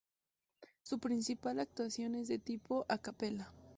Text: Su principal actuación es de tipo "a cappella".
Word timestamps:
Su 0.81 0.97
principal 0.97 1.59
actuación 1.59 2.15
es 2.15 2.27
de 2.27 2.39
tipo 2.39 2.87
"a 2.89 2.97
cappella". 2.97 3.51